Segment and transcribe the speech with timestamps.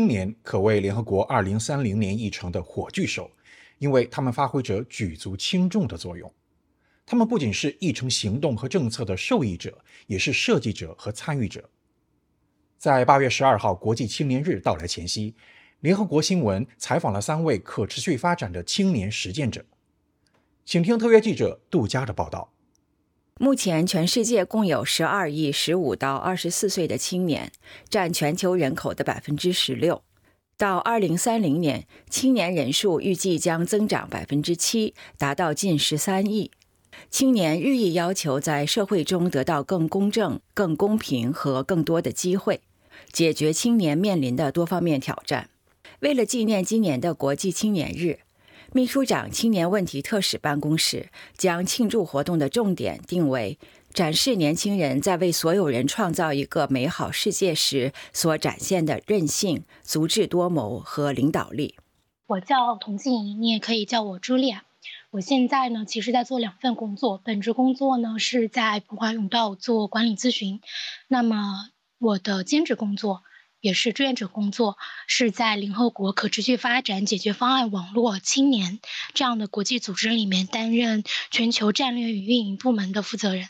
[0.00, 3.30] 青年可谓联合国2030年议程的火炬手，
[3.76, 6.32] 因为他们发挥着举足轻重的作用。
[7.04, 11.68] 他们不仅是议程行动和政策的受益者，也是设计者和参与者。
[12.78, 15.34] 在8月12号国际青年日到来前夕，
[15.80, 19.66] 联合国新闻采访了三位可持续发展的青年实践者，
[20.64, 22.50] 请听特约记者杜佳的报道。
[23.42, 27.50] 目前，全世界共有十二亿十五到二十四岁的青年，
[27.88, 30.02] 占全球人口的百分之十六。
[30.58, 36.50] 到二零三零年，青年人数预计将增长百分之七，达到近十三亿。
[37.08, 42.60] 青年日益要求在社会中得到更公正、更公平和更多的机会，
[43.10, 45.48] 解决青年面临的多方面挑战。
[46.00, 48.18] 为了纪念今年的国际青年日。
[48.72, 53.58] 秘书长青年问题特使办公室将庆祝活动的重点定为
[53.92, 61.74] 展示年轻人在为所有人创造一个美好世界时所展现的韧性、足智多谋和领导力。
[62.28, 64.62] 我叫童静怡，你也可以叫我朱莉亚。
[65.10, 70.60] 我现在呢，其实在做两份工作，本职工作呢是在普华永道做管理咨询，
[71.08, 73.24] 那么我的兼职工作。
[73.60, 78.80] 也是志愿者工作，是在联合国可持续发展解决方案网络青年
[79.14, 83.48] 这样的国际组织里面担任全球战略与运营部门的负责人。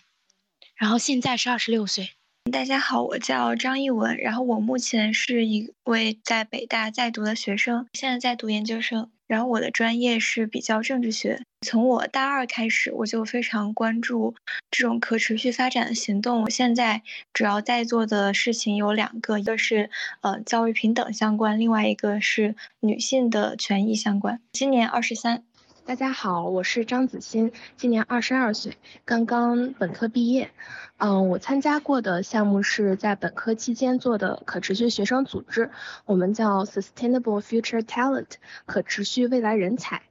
[0.75, 2.11] 然后现在是二十六岁。
[2.51, 9.09] 大家好，我叫张艺文，然后我目前是一位在北大在读的学生，现在在读研究生。
[9.29, 11.41] 然后我的专业是比较政治学。
[11.65, 14.35] 从我大二开始，我就非常关注
[14.73, 16.43] 这种可持续发展的行动。
[16.43, 19.89] 我现在主要在做的事情有两个，一个是
[20.23, 24.41] 呃教育平等相关，另外一个是女性的权益相关。
[24.51, 25.45] 今年二十三。
[25.85, 30.51] 大家好，我是张子欣，今年二十二岁，刚刚本科毕业。
[30.99, 35.71] 嗯，我参加过的项目是在本科期间做的可持续学生组织，
[36.05, 38.33] 我们叫 Sustainable Future Talent，
[38.67, 40.03] 可持续未来人才。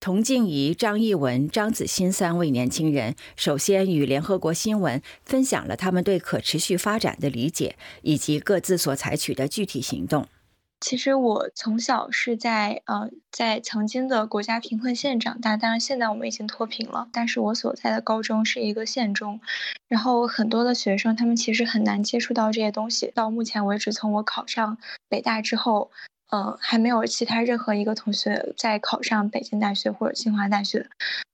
[0.00, 10.26] 童静怡、张艺文、张子欣三位年轻人首先与联合国新闻分享了他们对可持续发展的理解，以及各自所采取的具体行动。
[10.82, 17.08] 其实我从小是在呃在曾经的国家贫困县长大，当然现在我们已经脱贫了。
[17.12, 19.40] 但是我所在的高中是一个县中，
[19.86, 23.12] 然后很多的学生他们其实很难接触到这些东西。
[23.14, 24.76] 到目前为止，从我考上
[25.08, 25.92] 北大之后，
[26.30, 30.88] 呃，还没有其他任何一个同学在考上北京大学或者清华大学，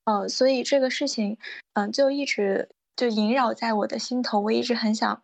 [0.05, 1.39] 呃，所以这个事情，
[1.73, 4.41] 嗯，就一直就萦绕在我的心头。
[4.41, 5.23] 我一直很想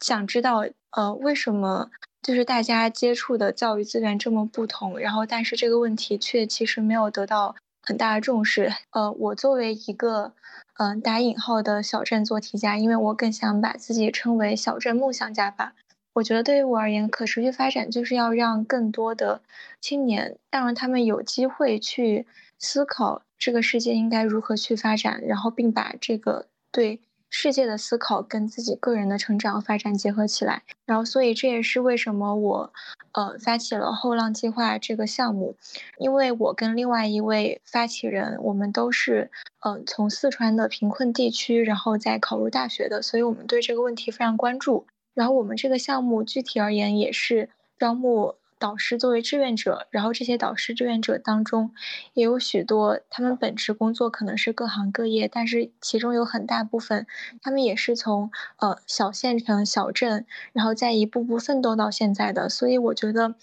[0.00, 1.90] 想知道，呃，为什么？
[2.26, 8.72] 就是大家接触的教育资源这么不同，然后但是这个问题却其实没有得到很大的重视。
[8.90, 10.32] 呃，我作为一个
[10.76, 15.74] 嗯打引号的小镇做题家，因为我更想把自己称为小镇梦想家吧。
[16.14, 19.40] 我觉得对于我而言，可持续发展就是要让更多的
[19.80, 22.26] 青年，让他们有机会去
[22.58, 26.98] 思考这个世界应该如何去发展，然后并把这个对。
[27.28, 32.72] 世界的思考跟自己个人的成长发展结合起来，然后所以这也是为什么我，
[33.12, 35.56] 呃，发起了后浪计划这个项目，
[35.98, 44.86] 因为我跟另外一位发起人，我们都是，呃，从四川的贫困地区，然后再考入大学的，所以我们对这个问题非常关注。
[45.12, 48.36] 然后我们这个项目具体而言也是招募。
[48.66, 51.70] 导师作为志愿者，然后这些导师志愿者当中，
[52.14, 57.06] 也有许多他们本职工作可能是各行各业，但是其中有很大部分，
[57.40, 62.48] 他们也是从呃小县城、小镇，然后再一步步奋斗到现在的。
[62.48, 63.36] 所以我觉得，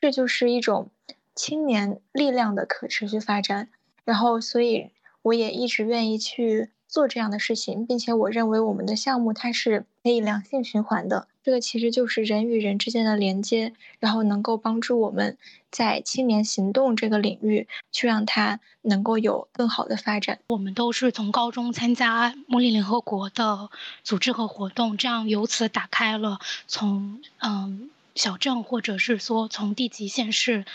[0.00, 0.90] 这就是一种
[1.34, 3.68] 青年力量的可持续发展。
[4.04, 4.90] 然后，所以
[5.20, 6.70] 我也一直愿意去。
[6.92, 11.26] 做这样的事情，并且我认为我们的项目它是可以良性循环的。
[11.42, 15.38] 这个其实就是人与人之间的连接，然后能够帮助我们
[15.70, 20.38] 在青年行动这个领域去让它能够有更好的发展。
[20.50, 23.70] 我们都是从高中参加茉莉联合国的
[24.04, 26.38] 组织和活动，这样由此打开了
[26.68, 30.66] 从嗯小镇或者是说从地级县市。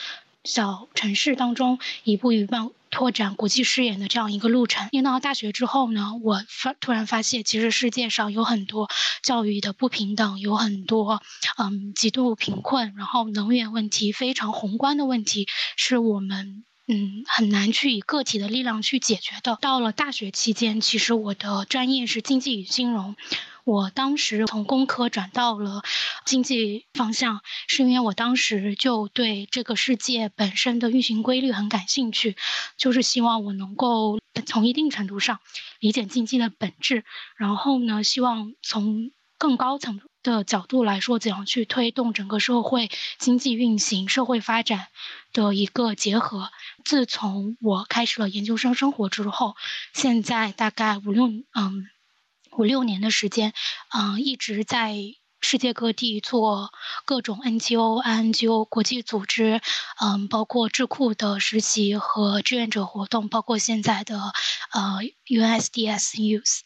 [0.43, 4.89] 小城市当中一步一步拓展国际视野的这样一个路程。
[4.91, 8.89] 念到大学之后呢，我发突然发现，其实世界上有很多
[9.21, 11.21] 教育的不平等，有很多
[11.57, 19.57] 嗯极度贫困，然后能源问题非常宏观的问题，是我们嗯很难去以个体的力量去解决的。
[19.61, 23.15] 到了大学期间，其实我的专业是经济与金融。
[23.67, 25.83] 我当时从工科转到了
[26.23, 32.37] 经济方向，是因为我当时就对这个世界本身的运行规律很感兴趣，
[32.77, 35.41] 就是希望我能够从一定程度上
[35.81, 37.03] 理解经济的本质，
[37.35, 42.89] 然后呢，希望从更高层的角度来说，怎样去推动整个社会
[43.19, 44.87] 经济运行、社会发展
[45.33, 46.51] 的一个结合。
[46.85, 49.57] 自从我开始了研究生生活之后，
[49.93, 51.89] 现在大概五六嗯
[52.57, 53.53] 五六年的时间，
[53.93, 54.95] 嗯一直在
[55.39, 56.71] 世界各地做
[57.05, 59.61] 各种 NGO、INGO 国际组织，
[60.01, 64.17] 嗯包括智库的实习和志愿者活动，包括现在的
[64.73, 66.61] 呃 USDS Youth，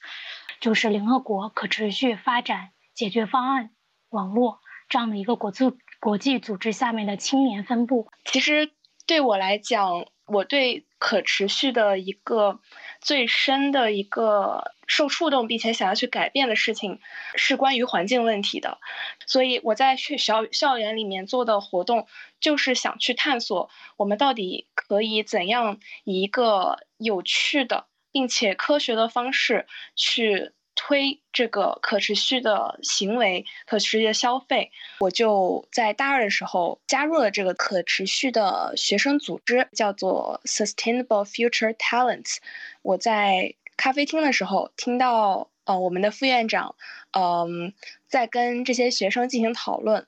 [0.61, 2.69] 就是联合国可持续发展。
[2.93, 3.71] 解决方案
[4.09, 5.65] 网络这样的一个国际
[5.99, 8.71] 国际组织下面的青年分部，其实
[9.07, 12.59] 对我来讲，我对可持续的一个
[13.01, 16.99] 最深的一个受触动，并且想要去改变的事情，
[17.35, 18.77] 是关于环境问题的。
[19.25, 22.07] 所以我在学校校园里面做的活动，
[22.39, 29.65] 就是想去探索我们到底可以怎样以一个有趣的并且科学的方式
[29.95, 30.53] 去。
[30.73, 34.71] 推这个可持续的行为、可持续的消费，
[35.01, 42.37] 我就在大二的时候加入了这个可持续的学生组织，叫做 Sustainable Future Talents。
[42.81, 46.75] 我在咖啡厅的时候听到，呃，我们的副院长，
[47.11, 47.73] 嗯，
[48.07, 50.07] 在跟这些学生进行讨论，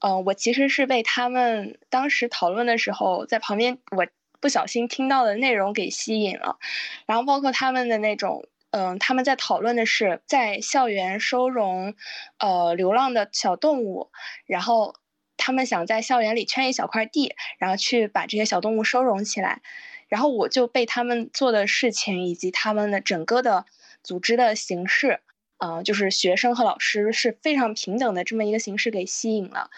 [0.00, 4.06] 嗯，我其实是被他们当时讨论的时候，在旁边我
[4.40, 6.58] 不小心听到的内容给吸引了，
[7.06, 8.48] 然后包括他们的那种。
[8.76, 11.94] 嗯，他们在讨论的是在校园收容，
[12.38, 14.10] 呃，流浪的小动物，
[14.46, 14.96] 然后
[15.36, 19.62] 他们想在校园里圈一小块地，然后去把这些小动物收容起来，
[20.08, 23.66] 然后我就被他们做的事情以及他们的整个的
[24.02, 25.20] 组织的形式，
[25.58, 29.70] 呃，就是学生和老师是非常平等的这么一个形式给吸引了，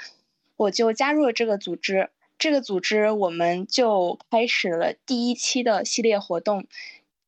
[0.57, 6.67] 我就加入了这个组织，这个组织我们就开始了第一期的系列活动。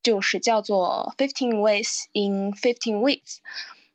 [0.01, 3.39] 就是叫做 Fifteen Ways in Fifteen Weeks，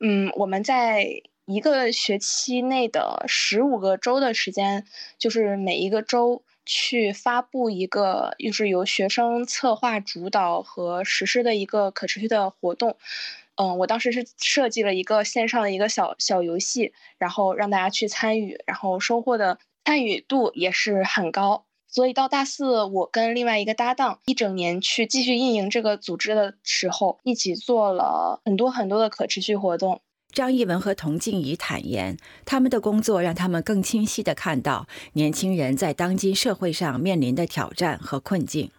[0.00, 4.84] 嗯，我们在一个学期内的十五个周的时间，
[5.16, 12.96] 就是每一个周去发布一个，就是由学生策划主导和实施的一个可持续的活动。
[13.56, 21.64] 嗯，我当时是设计了一个线上的一个小小游戏，然后让大家去参与，然后收获的参与度也是很高。
[21.86, 30.00] 所以到大四，我跟另外一个搭档一整年去继续运营这个组织的时候，一起做了很多很多的可持续活动。
[30.34, 38.72] 张艺文和童静怡坦言，他们的工作让他们更清晰地看到年轻人在当今社会上面临的挑战和困境。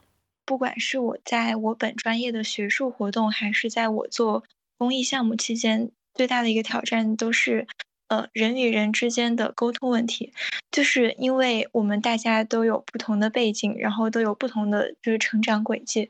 [0.45, 4.43] 不管是我在我本专业的学术活动，还是在我做
[4.77, 7.65] 公益项目期间，最大的一个挑战都是。
[8.07, 10.31] 呃，人与人之间的沟通问题，
[10.71, 16.09] 就是因为我们大家都有不同的背景，然后都有不同的就是成长轨迹，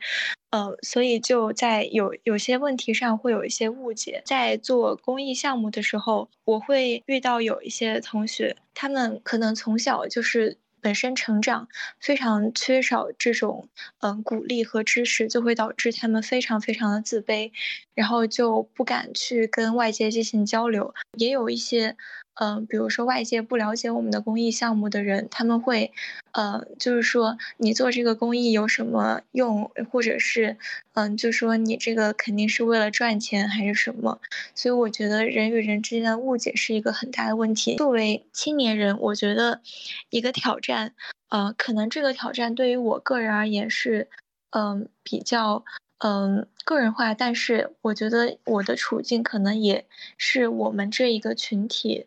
[0.51, 4.21] 呃，所以就在有有些问题上会有一些误解。
[4.25, 10.57] 在做公益项目的时候，我会遇到有一些同学，他们可能从小就是。
[10.85, 11.67] 本身成长
[11.99, 13.69] 非常缺少这种
[14.01, 17.51] 嗯鼓励和支持，就会导致他们非常非常的自卑，
[17.95, 20.93] 然后就不敢去跟外界进行交流。
[21.17, 21.97] 也有一些。
[22.35, 25.91] 嗯，比如说外界不了解我们的公益项目的人，他们会，
[26.33, 30.57] 呃，就是说你做这个公益有什么用，或者是，
[30.93, 34.19] 嗯，就说你这个肯定是为了赚钱还是什么？
[34.53, 37.75] 所以我觉得人与人之间的误解是一个很大的问题。
[37.77, 39.61] 作为青年人，我觉得
[40.09, 40.93] 一个挑战，
[41.29, 44.09] 呃，可能这个挑战对于我个人而言是，
[44.51, 45.63] 嗯，比较，
[45.99, 49.85] 嗯，个人化，但是我觉得我的处境可能也
[50.17, 52.05] 是我们这一个群体。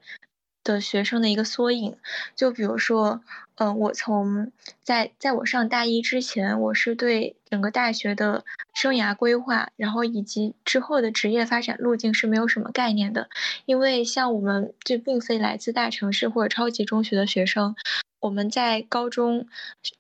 [0.65, 1.97] 的学生的一个缩影，
[2.37, 3.23] 就比如说，
[3.55, 4.53] 嗯，我从
[4.83, 13.31] 在在我上大一之前，我是对整个大学的生涯规划，然后以及之后的职业发展路径是没有什么概念的，
[13.65, 17.75] 因为像我们就并非来自大城市或者超级中学的学生，
[18.21, 19.49] 我们在高中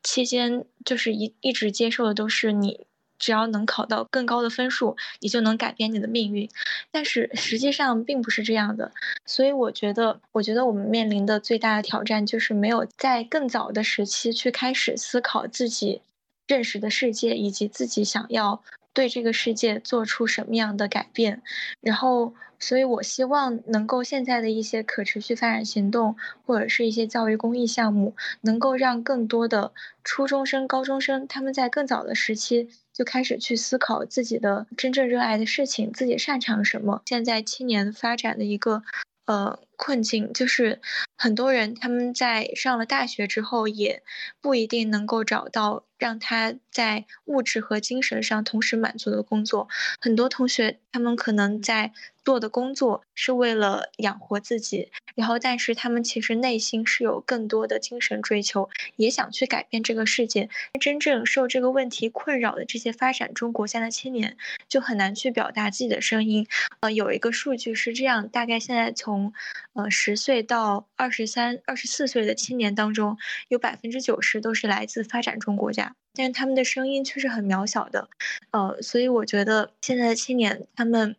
[0.02, 2.86] 期间就是一一直接受的都是你。
[3.18, 6.48] 只要能考到更高的分数，你就能改变你的命运。
[6.90, 8.92] 但是实际上并不是这样的，
[9.26, 16.02] 所以我觉得，我觉得我们面临的最大的挑战就是没有在更早的时期去开始思考自己
[16.46, 21.42] 认识的世界，以及自己想要对这个世界做出什么样的改变，
[21.80, 22.34] 然后。
[22.60, 29.70] 所以，我希望能够现在的一些可持续发展行动，或者是一些教育公益项目，能够让更多的
[30.02, 37.00] 初中生、高中生，他们在更早的时期就开始去思考自己的真正热爱的事情，自己擅长什么。
[37.06, 38.82] 现在青年发展的一个，
[39.24, 40.82] 呃，困境，就是
[41.16, 44.02] 很多人他们在上了大学之后，也
[44.42, 49.68] 不一定能够找到让他在物质和精神上同时满足的工作。
[50.00, 51.92] 很多同学他们可能在。
[52.24, 60.50] 做的工作是为了养活自己，然后但是他们其实内心是有更多的精神追求，也想去改变这个世界。
[60.78, 64.36] 真正受这个问题困扰的这些发展中国家的青年，
[64.68, 66.46] 就很难去表达自己的声音。
[66.80, 69.32] 呃，有一个数据是这样，大概现在从
[69.74, 73.16] 呃十岁到二十三、二十四岁的青年当中，
[73.48, 75.94] 有百分之九十都是来自发展中国家。
[76.14, 78.08] 但是他们的声音却是很渺小的，
[78.50, 81.14] 呃，所以我觉得现在的青年他们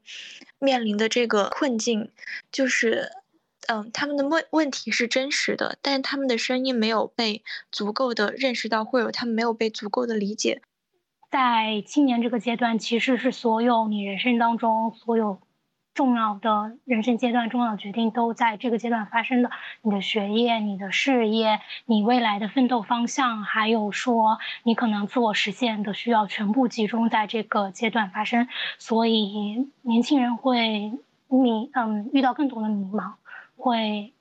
[0.60, 2.12] 面临的这个困境，
[2.52, 3.10] 就是，
[3.70, 10.62] 嗯，他们的问问题是真实的，但是他们的声音没有被足够的认识到，或者他们没有被足够的理解。
[11.32, 15.40] 在青年这个阶段，其实是所有你人生当中所有。
[16.00, 19.52] 重要的人生阶段，重要的决定都在这个阶段发生的。
[19.82, 28.48] 你的学业、你的事业、你未来的奋斗方向，还有说你可能自我实现的需要，全部集中在这个阶段发生。
[28.78, 30.94] 所以年轻人会
[31.28, 33.16] 迷，嗯，遇到更多的迷茫，
[33.58, 34.14] 会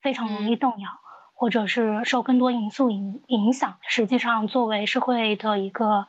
[0.00, 0.88] 非常容易动摇，
[1.34, 3.78] 或者是受更多因素影影响。
[3.80, 6.06] 实际上，作为社会的一个。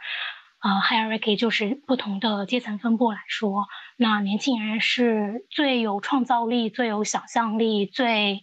[0.60, 8.42] 啊，hierarchy 就是不同的阶层分布来说，那年轻人是最有创造力、最有想象力、最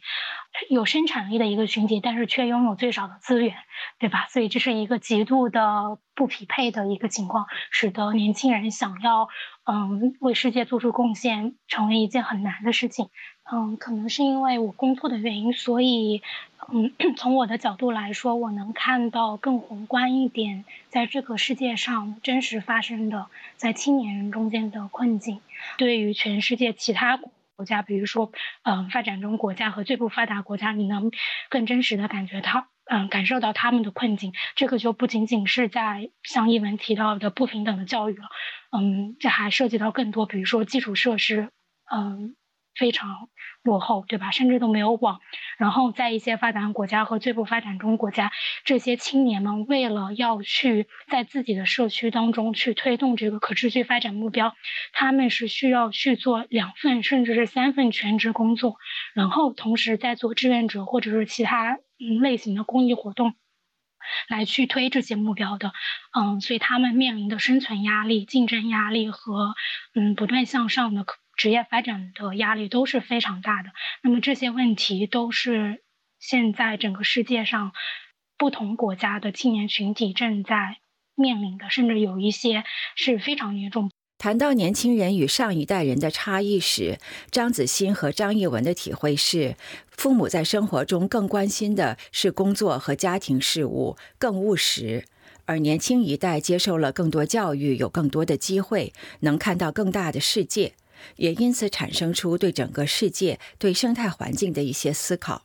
[0.71, 3.57] 有生产力的一个群体，但是却拥有最少的资源，
[3.99, 4.27] 对吧？
[4.29, 9.29] 所以这是一个极度的不匹配的一个情况，使得年轻人想要
[9.65, 13.09] 嗯为世界做出贡献，成为一件很难的事情。
[13.51, 16.23] 嗯，可能是因为我工作的原因，所以。
[16.73, 23.27] 嗯， 从我的角度来说，我能看到更宏观一点，在这个世界上真实发生的
[23.59, 25.43] 在青年人中间的困境。
[25.77, 31.11] 对于全世界其他国家，比如说，嗯，发展中国家和最不发达国家，你能
[31.51, 34.33] 更真实的感觉到，嗯，感受到他们的困境。
[34.57, 38.29] 这个就不仅仅是在像一文提到的不平等的教育了，
[38.77, 41.51] 嗯，这还涉及到更多，比如说基础设施，
[41.91, 42.37] 嗯。
[42.77, 43.29] 非常
[43.63, 44.31] 落后，对吧？
[44.31, 45.21] 甚至都没有网。
[45.59, 48.33] 然后在一些发达国家和最不发展中国家，
[48.65, 54.55] 这些青年们为了要去在自己的社区当中去推动这个可持续发展目标，
[54.93, 58.77] 他们是需要去做两份甚至是三份全职工作，
[59.15, 61.79] 然后同时在做志愿者或者是其他
[62.21, 63.35] 类型的公益活动，
[64.29, 65.73] 来去推这些目标的。
[66.13, 69.55] 嗯，所以他们面临的生存压力、竞争压力和
[69.95, 71.07] 嗯不断向上的。
[71.37, 73.71] 职业发展的压力都是非常大的，
[74.03, 75.83] 那么这些问题都是
[76.19, 77.73] 现在整个世界上
[78.39, 80.79] 不同国家的青年群体正在
[81.15, 82.65] 面临的，甚至有一些
[82.97, 83.91] 是非常严重。
[84.17, 86.99] 谈到年轻人与上一代人的差异时，
[87.31, 89.57] 张子欣和张艺文的体会是：
[89.91, 95.05] 父母在生活中更关心的是工作和家庭事务，更务实；
[95.45, 100.75] 而年轻一代接受了更多教育，有更多的机会，能看到更大的世界。
[101.17, 105.43] 也因此产生出对整个世界、对生态环境的一些思考，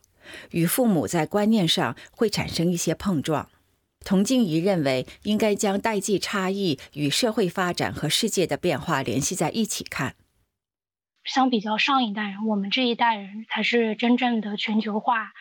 [0.50, 3.48] 与父母在观念上会产生一些碰撞。
[4.02, 10.14] 童静怡认为，应该将代际差异与社会发展和世界的变化联系在一起看。
[11.22, 15.32] 相比较上一代人，我们这一代人才是真正的全球化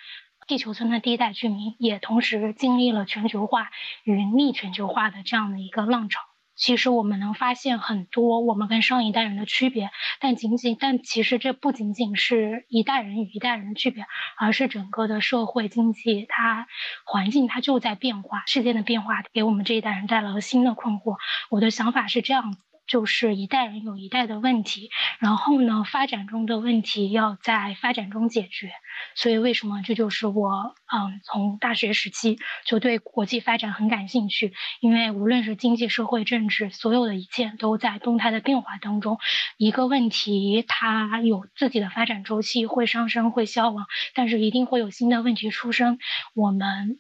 [0.46, 3.70] 地球村的第一代居民，也同时经历了全球化
[4.04, 6.20] 与逆全球化的这样的一个浪潮。
[6.60, 9.90] 其实我们能发现很多我们跟上一代人的区别，
[10.20, 14.06] 但仅仅但其实这不仅仅是一代人与一代人的区别，
[14.38, 16.68] 而是整个的社会经济它
[17.06, 21.16] 环境它就在变化，世界的变化给我们这一代人带来了新的困惑。
[21.50, 22.69] 我的想法是这样子。
[22.90, 28.72] 就是一代人有一代的问题，然后呢，发展中的问题要在发展中解决。
[29.16, 34.54] 所以为什么这就是我嗯从大学时期就对国际发展很感兴趣？
[34.82, 39.20] 因为无论是经济社会政治，所有的一切都在动态的变化当中。
[39.58, 46.00] 一个问题它有自己的发展周期，会上升会消亡，但是一定会有新的问题出生。
[46.34, 47.00] 我们。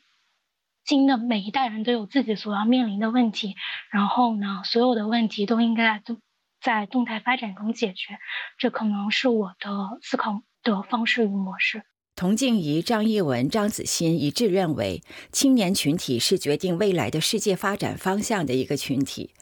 [0.89, 3.53] 新的每一代人都有自己所要面临的问题，
[3.91, 6.15] 然后呢，所有的问题都应该在
[6.60, 8.17] 在动态发展中解决。
[8.58, 11.84] 这可能是我的思考的方式与模式。
[12.15, 19.36] 童静怡、张艺文、张子欣一致认为，青年群体是决定未来的世界发展方向的一个群体。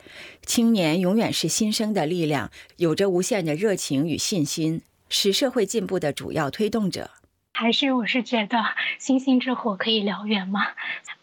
[0.45, 7.11] 青年永远是新生的力量，有着无限的热情与信心，是社会进步的主要推动者。
[7.59, 8.63] 还是我是觉得
[8.99, 10.61] 星星之火可以燎原嘛，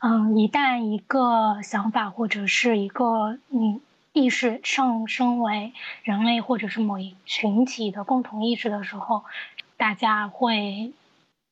[0.00, 3.80] 嗯，一旦一个想法或者是一个嗯
[4.12, 5.72] 意识上升为
[6.02, 9.22] 人类或者是某一群体的共同意识的时候，
[9.76, 10.92] 大家会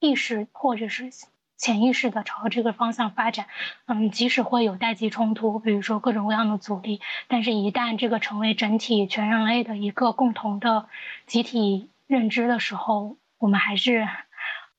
[0.00, 1.12] 意识或者是
[1.56, 3.46] 潜意识的朝这个方向发展。
[3.86, 10.88] 嗯，即使会有代际冲突，比如说各种各样的阻力，但是一旦这个成为整体全人类的一个共同的
[11.28, 14.08] 集体认知的时候，我们还是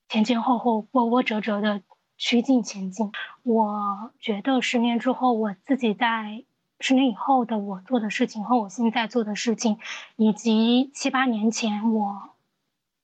[0.08, 1.82] 前前后后、波波折折的
[2.16, 3.12] 趋近前进。
[3.42, 6.44] 我觉得十年之后，我自己在。
[6.80, 9.78] 十年以后的我做的事情和我现在做的事情，
[10.16, 12.30] 以及七八年前我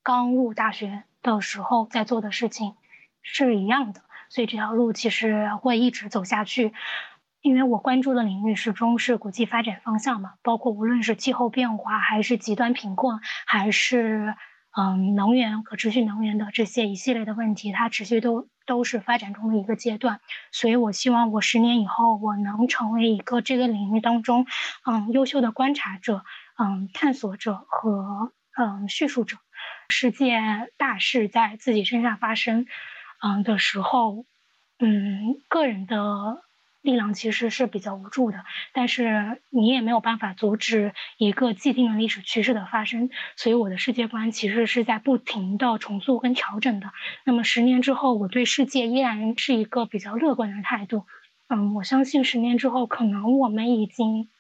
[0.03, 2.75] 刚入大学的时候在做的事情
[3.23, 6.75] 是一样的，所以这条路其实会一直走下去。
[7.41, 14.35] 因为我关注的领域始终是国际发展方向嘛，包括无论是气候变化，还是极端贫困，还是。
[14.77, 20.21] 嗯，能源可持续能源的这些一系列的问题，它持续都都是发展中的一个阶段，
[20.53, 24.47] 所以我希望我十年以后我能成为一个这个领域当中，
[24.87, 26.23] 嗯，优秀的观察者，
[26.59, 29.37] 嗯，探索者和嗯叙述者。
[29.89, 30.41] 世界
[30.79, 32.67] 大事在自己身上发生，
[33.23, 34.25] 嗯的时候，
[34.79, 36.43] 嗯，个人的。
[36.83, 46.91] 力量其实是比较无助的，但是你也没有办法阻止一个既定的历史趋势的发生，所以我的世界观其实是在不停的重塑跟调整的。
[47.25, 51.05] 那么十年之后，我对世界依然是一个比较乐观的态度。
[51.49, 54.31] 嗯，我相信十年之后，可能我们已经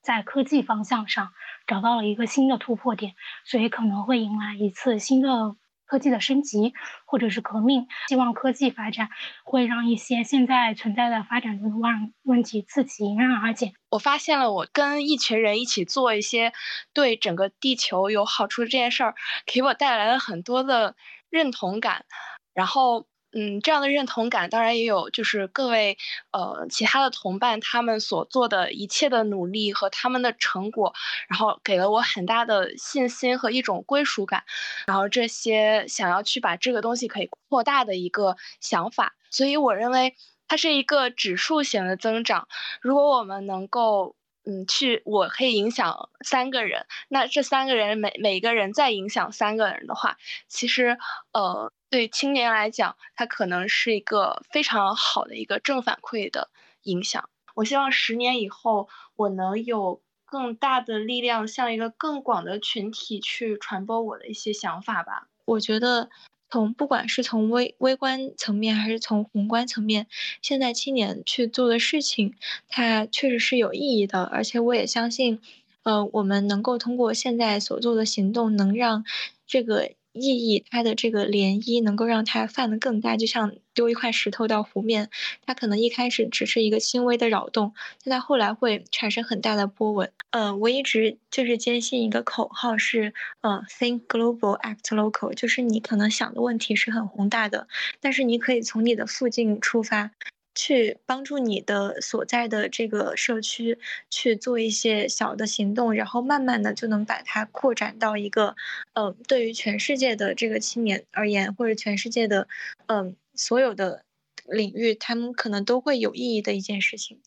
[0.00, 1.32] 在科技方向上
[1.66, 3.14] 找到了一个新的突破点，
[3.44, 5.56] 所以可能会迎来一次新的。
[5.86, 6.74] 科技的升级
[7.06, 9.08] 或者是革命，希望科技发展
[9.44, 13.72] 会让一些现在存在的发展中的问问题自己迎刃而解。
[13.88, 16.52] 我发现了，我跟一群人一起做一些
[16.92, 19.14] 对整个地球有好处的这件事儿，
[19.46, 20.96] 给我带来了很多的
[21.30, 22.04] 认同感，
[22.52, 23.06] 然后。
[23.38, 25.98] 嗯，这样的认同感当然也有，就是各位
[26.32, 30.94] 呃其他的同伴他们所做的一切的努力和他们的成果，
[31.28, 34.44] 然后给了我很大的信心和一种归属感，
[34.86, 40.16] 然后这些想要去把这个东西可以扩大的一个想法，所以我认为
[40.48, 42.48] 它是一个指数型的增长。
[42.80, 44.16] 如果我们能够
[44.46, 50.16] 嗯去，我可以影响三个人，那这三个人每每个人再影响三个人的话，
[50.48, 50.96] 其实
[51.32, 51.70] 呃。
[51.96, 56.50] 对青年来讲，它可能是一个非常好的一个正反馈的
[56.82, 57.30] 影响。
[57.54, 65.28] 我希望十年以后，我能有更大的力量，向一个更广的群体去传播我的一些想法吧。
[65.46, 66.10] 我觉得，
[66.50, 70.06] 从不管是从微微观层面，还是从宏观层面，
[70.42, 72.34] 现在青年去做的事情，
[72.68, 74.24] 它确实是有意义的。
[74.24, 75.40] 而且我也相信，
[75.84, 79.02] 呃，我们能够通过现在所做的行动，能让
[79.46, 79.92] 这个。
[80.16, 85.10] 意义，它的这个涟漪能够让它泛得更大，就像丢一块石头到湖面，
[85.46, 87.72] 它可能一开始只是一个轻微的扰动，
[88.04, 90.10] 但它后来会产生很大的波纹。
[90.30, 97.68] 呃，我一直就是坚信一个口号是，呃，think global, act local，就是你可能想的问题是很宏大的，
[98.00, 100.10] 但是你可以从你的附近出发。
[100.56, 103.78] 去帮助你的所在的这个社区
[104.10, 108.56] 去做一些小的行动，然后慢慢的就能把它扩展到一个，
[108.94, 112.48] 嗯，对于全世界的这个青年而言，或者全世界的，
[112.86, 114.02] 嗯，所有的
[114.46, 117.20] 领域，他们可能都会有意义的一件事情。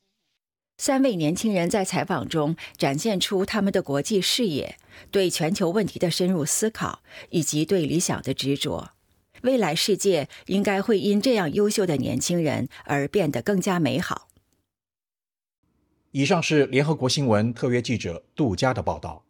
[0.78, 4.78] 三位年轻人在采访中展现出他们的国际视野、
[5.12, 8.92] 对全球问题的深入思考以及对理想的执着。
[9.44, 14.30] 未来世界应该会因这样优秀的年轻人而变得更加美好。
[16.12, 19.24] 以上是联合国新闻特约记者杜佳的报道。